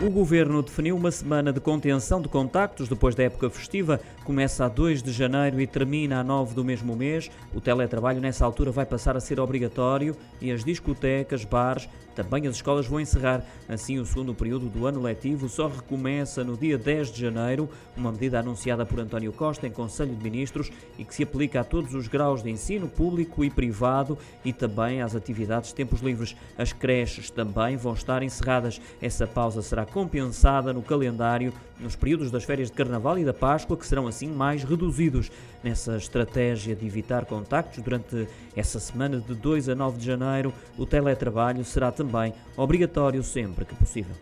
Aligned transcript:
O 0.00 0.08
governo 0.08 0.62
definiu 0.62 0.94
uma 0.94 1.10
semana 1.10 1.52
de 1.52 1.58
contenção 1.58 2.22
de 2.22 2.28
contactos 2.28 2.88
depois 2.88 3.16
da 3.16 3.24
época 3.24 3.50
festiva. 3.50 4.00
Começa 4.22 4.64
a 4.64 4.68
2 4.68 5.02
de 5.02 5.10
janeiro 5.10 5.60
e 5.60 5.66
termina 5.66 6.20
a 6.20 6.24
9 6.24 6.54
do 6.54 6.64
mesmo 6.64 6.94
mês. 6.94 7.28
O 7.52 7.60
teletrabalho 7.60 8.20
nessa 8.20 8.44
altura 8.44 8.70
vai 8.70 8.86
passar 8.86 9.16
a 9.16 9.20
ser 9.20 9.40
obrigatório 9.40 10.16
e 10.40 10.52
as 10.52 10.62
discotecas, 10.62 11.44
bares, 11.44 11.88
também 12.14 12.46
as 12.46 12.54
escolas 12.54 12.86
vão 12.86 13.00
encerrar. 13.00 13.44
Assim, 13.68 13.98
o 13.98 14.06
segundo 14.06 14.34
período 14.34 14.68
do 14.68 14.86
ano 14.86 15.00
letivo 15.00 15.48
só 15.48 15.66
recomeça 15.66 16.44
no 16.44 16.56
dia 16.56 16.78
10 16.78 17.12
de 17.12 17.20
janeiro, 17.20 17.68
uma 17.96 18.12
medida 18.12 18.38
anunciada 18.38 18.86
por 18.86 19.00
António 19.00 19.32
Costa 19.32 19.66
em 19.66 19.70
Conselho 19.70 20.14
de 20.14 20.22
Ministros 20.22 20.70
e 20.96 21.04
que 21.04 21.14
se 21.14 21.24
aplica 21.24 21.60
a 21.60 21.64
todos 21.64 21.94
os 21.94 22.06
graus 22.06 22.42
de 22.42 22.50
ensino 22.50 22.88
público 22.88 23.44
e 23.44 23.50
privado 23.50 24.16
e 24.44 24.52
também 24.52 25.02
às 25.02 25.16
atividades 25.16 25.70
de 25.70 25.76
tempos 25.76 26.02
livres. 26.02 26.36
As 26.56 26.72
creches 26.72 27.30
também 27.30 27.76
vão 27.76 27.94
estar 27.94 28.22
encerradas. 28.22 28.80
Essa 29.00 29.26
pausa 29.26 29.60
será 29.60 29.87
compensada 29.88 30.72
no 30.72 30.82
calendário 30.82 31.52
nos 31.80 31.96
períodos 31.96 32.30
das 32.30 32.44
férias 32.44 32.68
de 32.68 32.76
Carnaval 32.76 33.18
e 33.18 33.24
da 33.24 33.32
Páscoa, 33.32 33.76
que 33.76 33.86
serão 33.86 34.06
assim 34.06 34.28
mais 34.28 34.62
reduzidos. 34.64 35.30
Nessa 35.62 35.96
estratégia 35.96 36.74
de 36.76 36.86
evitar 36.86 37.24
contactos 37.24 37.82
durante 37.82 38.28
essa 38.54 38.78
semana 38.78 39.18
de 39.20 39.34
2 39.34 39.68
a 39.68 39.74
9 39.74 39.98
de 39.98 40.06
janeiro, 40.06 40.52
o 40.76 40.86
teletrabalho 40.86 41.64
será 41.64 41.90
também 41.90 42.32
obrigatório 42.56 43.22
sempre 43.22 43.64
que 43.64 43.74
possível. 43.74 44.14